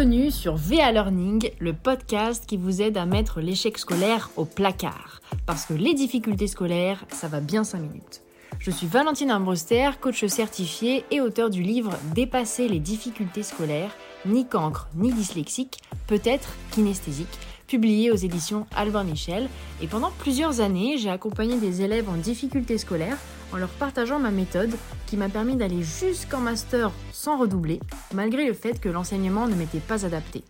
[0.00, 5.20] Bienvenue sur VA Learning, le podcast qui vous aide à mettre l'échec scolaire au placard.
[5.44, 8.22] Parce que les difficultés scolaires, ça va bien 5 minutes.
[8.58, 14.46] Je suis Valentine Armbruster, coach certifié et auteur du livre Dépasser les difficultés scolaires, ni
[14.46, 19.50] cancre ni dyslexique, peut-être kinesthésique, publié aux éditions Albin Michel.
[19.82, 23.18] Et pendant plusieurs années, j'ai accompagné des élèves en difficulté scolaire
[23.52, 24.74] en leur partageant ma méthode
[25.06, 27.80] qui m'a permis d'aller jusqu'en master sans redoubler,
[28.14, 30.44] malgré le fait que l'enseignement ne m'était pas adapté.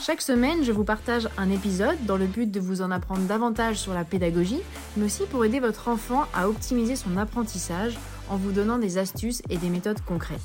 [0.00, 3.76] Chaque semaine, je vous partage un épisode dans le but de vous en apprendre davantage
[3.76, 4.60] sur la pédagogie,
[4.96, 9.42] mais aussi pour aider votre enfant à optimiser son apprentissage en vous donnant des astuces
[9.48, 10.40] et des méthodes concrètes.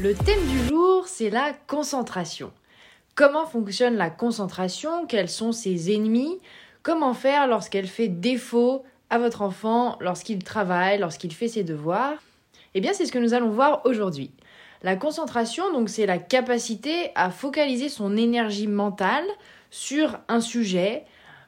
[0.00, 2.52] Le thème du jour, c'est la concentration.
[3.18, 5.04] Comment fonctionne la concentration?
[5.04, 6.38] Quels sont ses ennemis?
[6.84, 12.14] Comment faire lorsqu'elle fait défaut à votre enfant, lorsqu'il travaille, lorsqu'il fait ses devoirs?
[12.74, 14.30] Eh bien, c'est ce que nous allons voir aujourd'hui.
[14.84, 19.26] La concentration, donc, c'est la capacité à focaliser son énergie mentale
[19.68, 21.04] sur un sujet,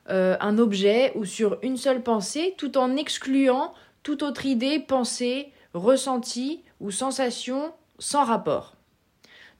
[0.09, 5.53] euh, un objet ou sur une seule pensée, tout en excluant toute autre idée, pensée,
[5.73, 8.75] ressenti ou sensation sans rapport.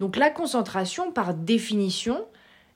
[0.01, 2.27] Donc la concentration, par définition,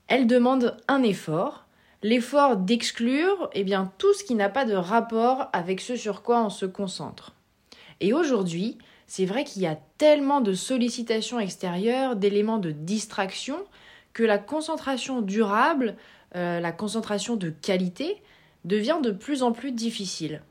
[0.09, 1.67] elle demande un effort,
[2.03, 3.65] l'effort d'exclure eh
[3.99, 7.33] tout ce qui n'a pas de rapport avec ce sur quoi on se concentre.
[8.01, 13.57] Et aujourd'hui, c'est vrai qu'il y a tellement de sollicitations extérieures, d'éléments de distraction,
[14.13, 15.97] que la concentration durable,
[16.37, 18.23] euh, la concentration de qualité,
[18.65, 20.43] devient de plus en plus difficile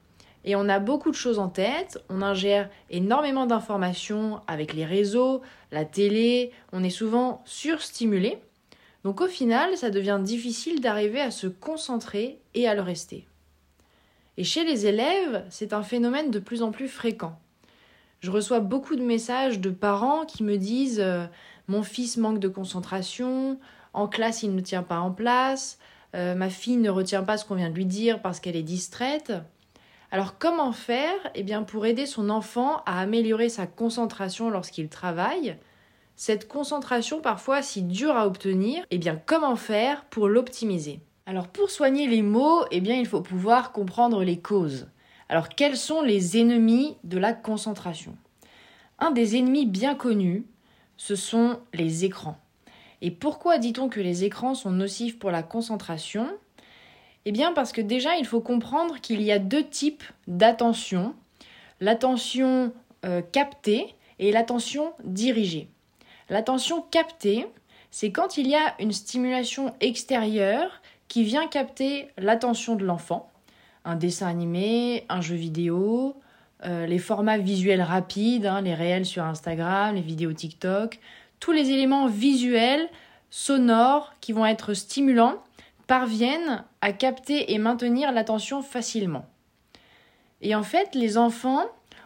[0.45, 5.41] et on a beaucoup de choses en tête, on ingère énormément d'informations avec les réseaux,
[5.71, 8.39] la télé, on est souvent surstimulé.
[9.03, 13.25] Donc au final, ça devient difficile d'arriver à se concentrer et à le rester.
[14.37, 17.37] Et chez les élèves, c'est un phénomène de plus en plus fréquent.
[18.19, 21.25] Je reçois beaucoup de messages de parents qui me disent euh,
[21.67, 23.59] Mon fils manque de concentration,
[23.93, 25.77] en classe il ne tient pas en place,
[26.15, 28.63] euh, ma fille ne retient pas ce qu'on vient de lui dire parce qu'elle est
[28.63, 29.33] distraite.
[30.13, 35.57] Alors comment faire Eh pour aider son enfant à améliorer sa concentration lorsqu'il travaille?
[36.15, 40.99] Cette concentration parfois si dure à obtenir, eh bien comment faire pour l'optimiser?
[41.25, 44.87] Alors pour soigner les mots, eh bien il faut pouvoir comprendre les causes.
[45.29, 48.15] Alors quels sont les ennemis de la concentration?
[48.99, 50.45] Un des ennemis bien connus,
[50.95, 52.37] ce sont les écrans.
[53.01, 56.27] Et pourquoi dit-on que les écrans sont nocifs pour la concentration?
[57.25, 61.15] Eh bien parce que déjà, il faut comprendre qu'il y a deux types d'attention.
[61.79, 62.73] L'attention
[63.05, 65.69] euh, captée et l'attention dirigée.
[66.29, 67.47] L'attention captée,
[67.91, 73.29] c'est quand il y a une stimulation extérieure qui vient capter l'attention de l'enfant.
[73.85, 76.15] Un dessin animé, un jeu vidéo,
[76.65, 80.99] euh, les formats visuels rapides, hein, les réels sur Instagram, les vidéos TikTok,
[81.39, 82.89] tous les éléments visuels,
[83.29, 85.35] sonores qui vont être stimulants
[85.93, 89.27] parviennent à capter et maintenir l'attention facilement.
[90.41, 91.65] Et en fait, les enfants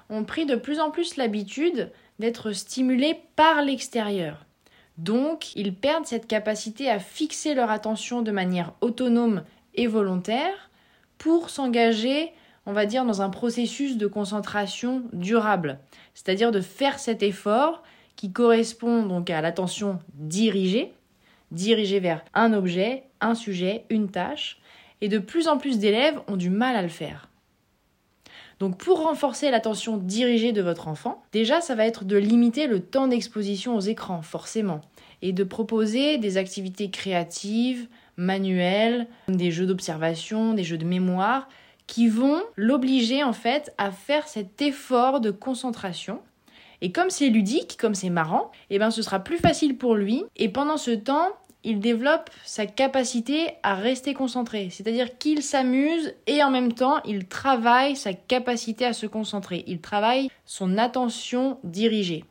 [0.10, 4.46] ont pris de plus en plus l'habitude d'être stimulés par l'extérieur.
[4.98, 10.70] Donc, ils perdent cette capacité à fixer leur attention de manière autonome et volontaire
[11.18, 12.34] pour s'engager,
[12.66, 15.80] on va dire, dans un processus de concentration durable,
[16.14, 17.84] c'est-à-dire de faire cet effort
[18.18, 20.92] qui correspond donc à l'attention dirigée,
[21.52, 24.60] dirigée vers un objet un sujet, une tâche,
[25.02, 27.30] et de plus en plus d'élèves ont du mal à le faire.
[28.60, 32.80] Donc pour renforcer l'attention dirigée de votre enfant, déjà ça va être de limiter le
[32.80, 34.82] temps d'exposition aux écrans, forcément,
[35.22, 41.48] et de proposer des activités créatives, manuelles, des jeux d'observation, des jeux de mémoire,
[41.86, 46.20] qui vont l'obliger en fait à faire cet effort de concentration.
[46.82, 50.24] Et comme c'est ludique, comme c'est marrant, eh ben ce sera plus facile pour lui.
[50.36, 51.30] Et pendant ce temps,
[51.68, 54.70] il développe sa capacité à rester concentré.
[54.72, 59.66] C'est-à-dire qu'il s'amuse et en même temps, il travaille sa capacité à se concentrer.
[59.68, 62.24] Il travaille son attention dirigée.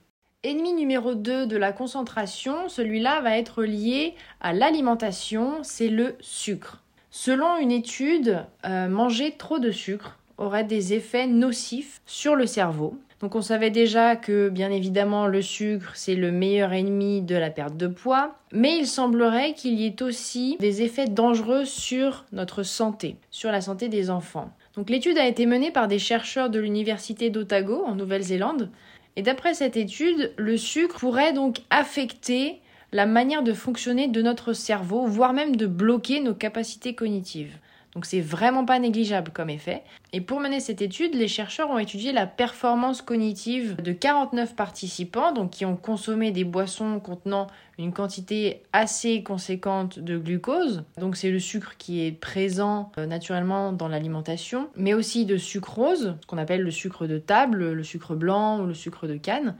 [0.42, 6.82] Ennemi numéro 2 de la concentration, celui-là va être lié à l'alimentation, c'est le sucre.
[7.10, 12.96] Selon une étude, euh, manger trop de sucre aurait des effets nocifs sur le cerveau.
[13.20, 17.50] Donc on savait déjà que bien évidemment le sucre c'est le meilleur ennemi de la
[17.50, 22.62] perte de poids, mais il semblerait qu'il y ait aussi des effets dangereux sur notre
[22.62, 24.50] santé, sur la santé des enfants.
[24.74, 28.70] Donc l'étude a été menée par des chercheurs de l'université d'Otago en Nouvelle-Zélande,
[29.16, 32.60] et d'après cette étude, le sucre pourrait donc affecter
[32.92, 37.58] la manière de fonctionner de notre cerveau, voire même de bloquer nos capacités cognitives.
[37.96, 39.82] Donc c'est vraiment pas négligeable comme effet.
[40.12, 45.32] Et pour mener cette étude, les chercheurs ont étudié la performance cognitive de 49 participants,
[45.32, 47.46] donc qui ont consommé des boissons contenant
[47.78, 50.84] une quantité assez conséquente de glucose.
[51.00, 56.16] Donc c'est le sucre qui est présent euh, naturellement dans l'alimentation, mais aussi de sucrose,
[56.20, 59.56] ce qu'on appelle le sucre de table, le sucre blanc ou le sucre de canne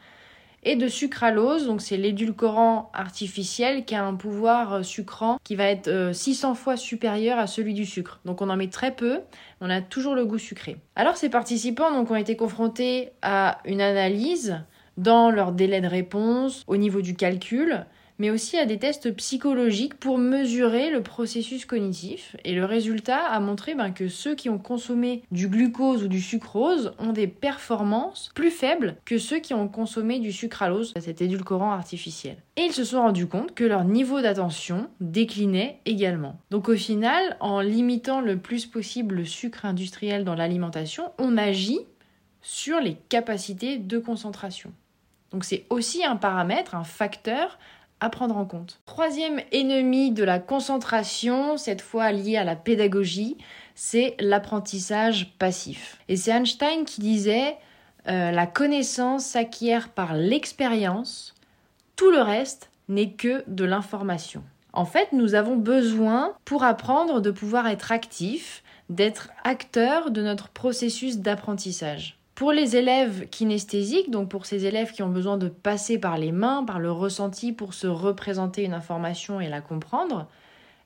[0.67, 5.65] et de sucralose, donc c'est l'édulcorant artificiel qui a un pouvoir euh, sucrant qui va
[5.65, 8.19] être 600 euh, fois supérieur à celui du sucre.
[8.25, 9.21] Donc on en met très peu,
[9.61, 10.77] on a toujours le goût sucré.
[10.97, 14.61] Alors ces participants donc, ont été confrontés à une analyse
[14.97, 17.87] dans leur délai de réponse, au niveau du calcul,
[18.19, 22.37] mais aussi à des tests psychologiques pour mesurer le processus cognitif.
[22.45, 26.21] Et le résultat a montré ben, que ceux qui ont consommé du glucose ou du
[26.21, 31.73] sucrose ont des performances plus faibles que ceux qui ont consommé du sucralose, cet édulcorant
[31.73, 32.37] artificiel.
[32.57, 36.39] Et ils se sont rendus compte que leur niveau d'attention déclinait également.
[36.51, 41.81] Donc au final, en limitant le plus possible le sucre industriel dans l'alimentation, on agit
[42.41, 44.73] sur les capacités de concentration.
[45.33, 47.59] Donc c'est aussi un paramètre, un facteur
[48.01, 48.81] à prendre en compte.
[48.87, 53.37] Troisième ennemi de la concentration, cette fois lié à la pédagogie,
[53.75, 55.99] c'est l'apprentissage passif.
[56.09, 57.57] Et c'est Einstein qui disait
[58.09, 61.35] euh, la connaissance s'acquiert par l'expérience,
[61.97, 64.43] tout le reste n'est que de l'information.
[64.73, 70.51] En fait, nous avons besoin, pour apprendre, de pouvoir être actifs, d'être acteurs de notre
[70.51, 72.16] processus d'apprentissage.
[72.37, 76.33] Pour les élèves kinesthésiques, donc pour ces élèves qui ont besoin de passer par les
[76.33, 80.29] mains, par le ressenti pour se représenter une information et la comprendre,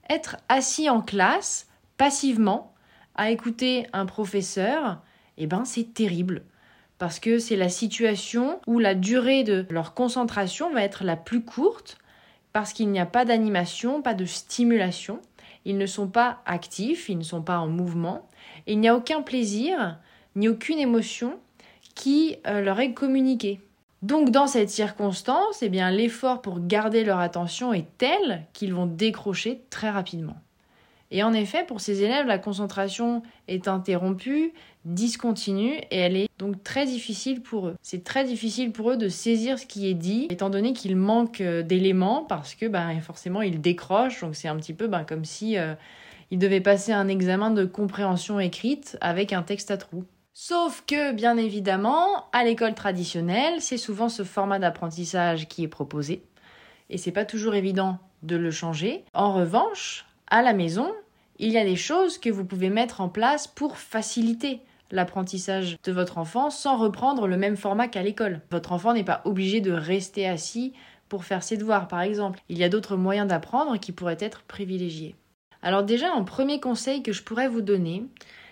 [0.08, 1.66] être assis en classe,
[1.96, 2.72] passivement,
[3.16, 5.00] à écouter un professeur,
[5.38, 6.44] eh ben c'est terrible.
[6.98, 11.44] Parce que c'est la situation où la durée de leur concentration va être la plus
[11.44, 11.98] courte,
[12.52, 15.20] parce qu'il n'y a pas d'animation, pas de stimulation,
[15.64, 18.28] ils ne sont pas actifs, ils ne sont pas en mouvement,
[18.68, 19.98] et il n'y a aucun plaisir,
[20.36, 21.38] ni aucune émotion
[21.94, 23.60] qui euh, leur est communiquée.
[24.02, 28.86] Donc dans cette circonstance, eh bien l'effort pour garder leur attention est tel qu'ils vont
[28.86, 30.36] décrocher très rapidement.
[31.12, 34.52] Et en effet, pour ces élèves, la concentration est interrompue,
[34.84, 37.76] discontinue, et elle est donc très difficile pour eux.
[37.82, 41.40] C'est très difficile pour eux de saisir ce qui est dit, étant donné qu'ils manquent
[41.40, 45.24] euh, d'éléments, parce que ben, forcément ils décrochent, donc c'est un petit peu ben, comme
[45.24, 45.74] si euh,
[46.30, 50.04] ils devaient passer un examen de compréhension écrite avec un texte à trous.
[50.42, 56.22] Sauf que, bien évidemment, à l'école traditionnelle, c'est souvent ce format d'apprentissage qui est proposé.
[56.88, 59.04] Et c'est pas toujours évident de le changer.
[59.12, 60.90] En revanche, à la maison,
[61.38, 65.92] il y a des choses que vous pouvez mettre en place pour faciliter l'apprentissage de
[65.92, 68.40] votre enfant sans reprendre le même format qu'à l'école.
[68.50, 70.72] Votre enfant n'est pas obligé de rester assis
[71.10, 72.40] pour faire ses devoirs, par exemple.
[72.48, 75.16] Il y a d'autres moyens d'apprendre qui pourraient être privilégiés.
[75.60, 78.06] Alors déjà, un premier conseil que je pourrais vous donner,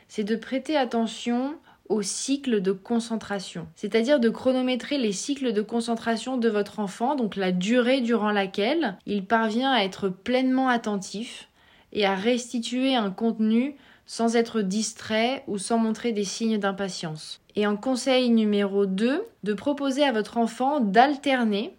[0.07, 1.57] c'est de prêter attention
[1.89, 7.37] au cycle de concentration, c'est-à-dire de chronométrer les cycles de concentration de votre enfant, donc
[7.37, 11.49] la durée durant laquelle il parvient à être pleinement attentif
[11.93, 13.77] et à restituer un contenu
[14.07, 17.41] sans être distrait ou sans montrer des signes d'impatience.
[17.57, 21.75] Et en conseil numéro 2, de proposer à votre enfant d'alterner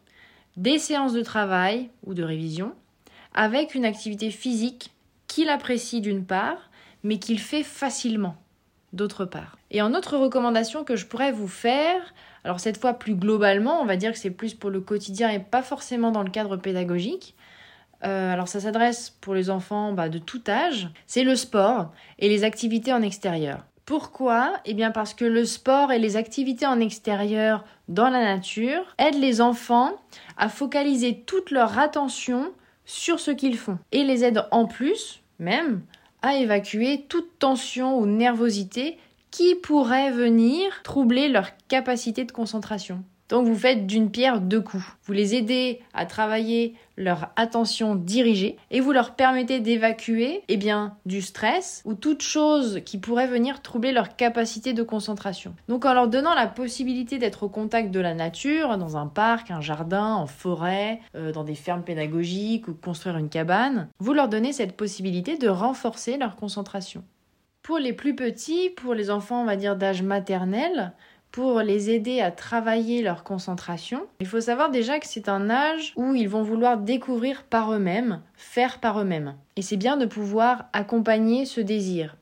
[0.58, 2.74] des séances de travail ou de révision
[3.34, 4.92] avec une activité physique
[5.28, 6.70] qu'il apprécie d'une part,
[7.04, 8.36] mais qu'il fait facilement
[8.94, 9.58] d'autre part.
[9.72, 13.86] Et en autre recommandation que je pourrais vous faire, alors cette fois plus globalement, on
[13.86, 17.36] va dire que c'est plus pour le quotidien et pas forcément dans le cadre pédagogique.
[18.06, 22.30] Euh, alors ça s'adresse pour les enfants bah, de tout âge, c'est le sport et
[22.30, 23.66] les activités en extérieur.
[23.86, 24.54] Pourquoi?
[24.66, 29.20] Eh bien parce que le sport et les activités en extérieur dans la nature aident
[29.20, 29.94] les enfants
[30.38, 32.52] à focaliser toute leur attention
[32.86, 35.82] sur ce qu'ils font et les aident en plus, même,
[36.22, 38.98] à évacuer toute tension ou nervosité
[39.32, 43.04] qui pourrait venir troubler leur capacité de concentration.
[43.30, 44.84] Donc vous faites d'une pierre deux coups.
[45.04, 50.98] Vous les aidez à travailler leur attention dirigée et vous leur permettez d'évacuer eh bien
[51.06, 55.56] du stress ou toute chose qui pourrait venir troubler leur capacité de concentration.
[55.70, 59.50] Donc en leur donnant la possibilité d'être au contact de la nature, dans un parc,
[59.50, 64.28] un jardin, en forêt, euh, dans des fermes pédagogiques ou construire une cabane, vous leur
[64.28, 67.04] donnez cette possibilité de renforcer leur concentration.
[67.62, 70.94] Pour les plus petits, pour les enfants on va dire d'âge maternel,
[71.32, 74.08] pour les aider à travailler leur concentration.
[74.20, 78.22] Il faut savoir déjà que c'est un âge où ils vont vouloir découvrir par eux-mêmes,
[78.36, 79.36] faire par eux-mêmes.
[79.56, 82.16] Et c'est bien de pouvoir accompagner ce désir.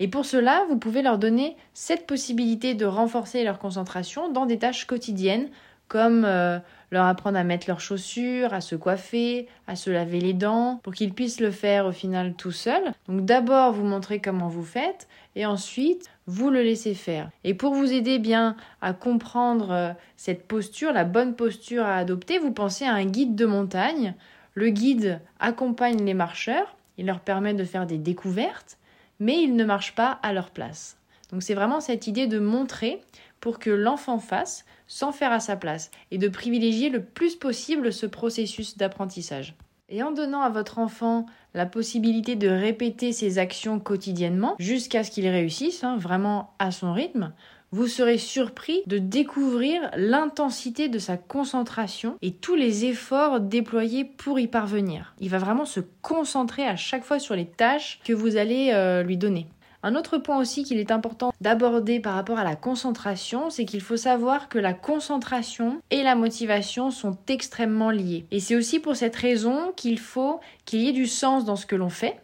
[0.00, 4.58] Et pour cela, vous pouvez leur donner cette possibilité de renforcer leur concentration dans des
[4.58, 5.48] tâches quotidiennes
[5.86, 6.58] comme euh,
[6.90, 10.94] leur apprendre à mettre leurs chaussures, à se coiffer, à se laver les dents, pour
[10.94, 12.92] qu'ils puissent le faire au final tout seuls.
[13.08, 17.30] Donc d'abord vous montrez comment vous faites et ensuite vous le laissez faire.
[17.44, 22.38] Et pour vous aider bien à comprendre euh, cette posture, la bonne posture à adopter,
[22.38, 24.14] vous pensez à un guide de montagne.
[24.54, 28.78] Le guide accompagne les marcheurs, il leur permet de faire des découvertes,
[29.20, 30.96] mais il ne marche pas à leur place.
[31.30, 33.00] Donc c'est vraiment cette idée de montrer
[33.40, 37.92] pour que l'enfant fasse sans faire à sa place et de privilégier le plus possible
[37.92, 39.54] ce processus d'apprentissage.
[39.90, 45.10] Et en donnant à votre enfant la possibilité de répéter ses actions quotidiennement jusqu'à ce
[45.10, 47.32] qu'il réussisse, hein, vraiment à son rythme,
[47.70, 54.38] vous serez surpris de découvrir l'intensité de sa concentration et tous les efforts déployés pour
[54.38, 55.12] y parvenir.
[55.20, 59.02] Il va vraiment se concentrer à chaque fois sur les tâches que vous allez euh,
[59.02, 59.48] lui donner.
[59.86, 63.82] Un autre point aussi qu'il est important d'aborder par rapport à la concentration, c'est qu'il
[63.82, 68.24] faut savoir que la concentration et la motivation sont extrêmement liées.
[68.30, 71.66] Et c'est aussi pour cette raison qu'il faut qu'il y ait du sens dans ce
[71.66, 72.16] que l'on fait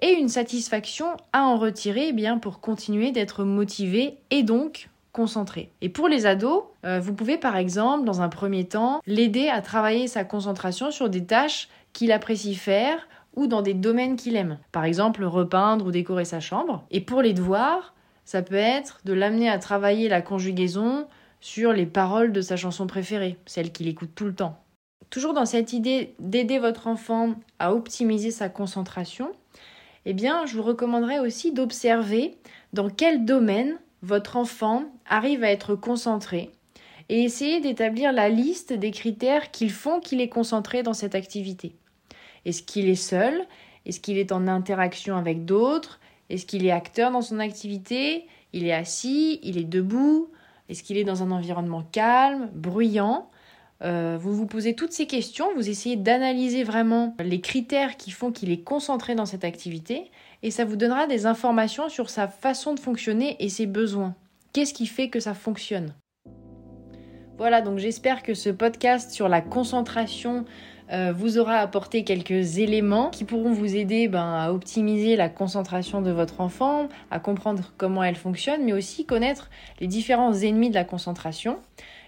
[0.00, 5.70] et une satisfaction à en retirer eh bien pour continuer d'être motivé et donc concentré.
[5.82, 9.60] Et pour les ados, euh, vous pouvez par exemple, dans un premier temps, l'aider à
[9.60, 13.06] travailler sa concentration sur des tâches qu'il apprécie faire
[13.36, 14.58] ou dans des domaines qu'il aime.
[14.72, 16.84] Par exemple, repeindre ou décorer sa chambre.
[16.90, 21.06] Et pour les devoirs, ça peut être de l'amener à travailler la conjugaison
[21.40, 24.58] sur les paroles de sa chanson préférée, celle qu'il écoute tout le temps.
[25.10, 29.30] Toujours dans cette idée d'aider votre enfant à optimiser sa concentration,
[30.06, 32.36] eh bien, je vous recommanderais aussi d'observer
[32.72, 36.50] dans quel domaine votre enfant arrive à être concentré
[37.08, 41.76] et essayer d'établir la liste des critères qui font qu'il est concentré dans cette activité.
[42.44, 43.46] Est-ce qu'il est seul?
[43.86, 46.00] Est-ce qu'il est en interaction avec d'autres?
[46.30, 48.26] Est-ce qu'il est acteur dans son activité?
[48.52, 50.30] Il est assis Il est debout?
[50.68, 53.28] Est-ce qu'il est dans un environnement calme, bruyant?
[53.82, 58.30] Euh, vous vous posez toutes ces questions, vous essayez d'analyser vraiment les critères qui font
[58.32, 60.10] qu'il est concentré dans cette activité
[60.42, 64.14] et ça vous donnera des informations sur sa façon de fonctionner et ses besoins.
[64.52, 65.92] Qu'est-ce qui fait que ça fonctionne?
[67.36, 70.44] Voilà, donc j'espère que ce podcast sur la concentration
[70.90, 76.10] vous aura apporté quelques éléments qui pourront vous aider ben, à optimiser la concentration de
[76.10, 79.50] votre enfant, à comprendre comment elle fonctionne, mais aussi connaître
[79.80, 81.58] les différents ennemis de la concentration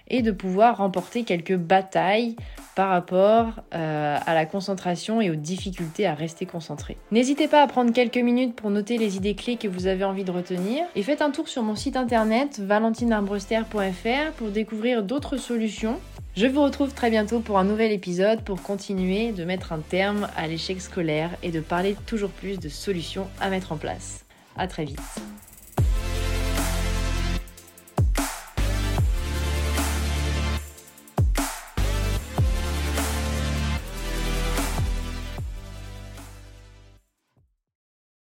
[0.08, 2.36] et de pouvoir remporter quelques batailles
[2.74, 6.96] par rapport euh, à la concentration et aux difficultés à rester concentré.
[7.10, 10.24] N'hésitez pas à prendre quelques minutes pour noter les idées clés que vous avez envie
[10.24, 15.98] de retenir et faites un tour sur mon site internet valentinarbrester.fr pour découvrir d'autres solutions
[16.36, 20.28] je vous retrouve très bientôt pour un nouvel épisode pour continuer de mettre un terme
[20.36, 24.26] à l'échec scolaire et de parler toujours plus de solutions à mettre en place.
[24.54, 25.00] À très vite.